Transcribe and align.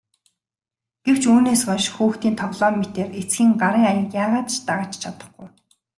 Гэвч 1.05 1.23
үүнээс 1.31 1.61
хойш 1.67 1.85
хүүхдийн 1.95 2.35
тоглоом 2.41 2.75
мэтээр 2.79 3.09
эцгийн 3.21 3.51
гарын 3.61 3.85
аяыг 3.89 4.09
яагаад 4.23 4.47
ч 4.53 4.55
дагаж 4.67 4.91
чадахгүй. 5.01 5.47